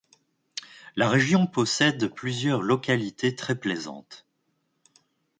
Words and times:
La 0.95 1.07
région 1.09 1.45
possède 1.45 2.07
plusieurs 2.11 2.63
localités 2.63 3.35
très 3.35 3.53
plaisantes. 3.53 4.25